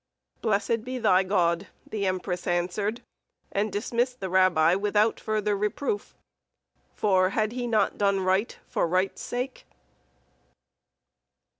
"Blessed 0.41 0.83
be 0.83 0.97
thy 0.97 1.21
God!" 1.21 1.67
the 1.87 2.07
empress 2.07 2.47
answered, 2.47 3.03
and 3.51 3.71
dismissed 3.71 4.19
the 4.19 4.31
rabbi 4.31 4.73
without 4.73 5.19
further 5.19 5.55
reproof; 5.55 6.17
for 6.95 7.29
had 7.29 7.51
he 7.51 7.67
not 7.67 7.99
done 7.99 8.21
right 8.21 8.57
for 8.67 8.87
right's 8.87 9.21
sake? 9.21 9.67